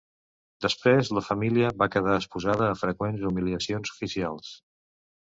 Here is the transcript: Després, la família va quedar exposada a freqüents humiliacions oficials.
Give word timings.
Després, 0.65 1.11
la 1.17 1.21
família 1.25 1.69
va 1.81 1.87
quedar 1.95 2.15
exposada 2.21 2.71
a 2.71 2.79
freqüents 2.85 3.27
humiliacions 3.31 3.93
oficials. 3.97 4.51